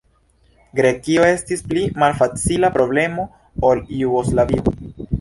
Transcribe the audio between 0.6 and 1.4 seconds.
Grekio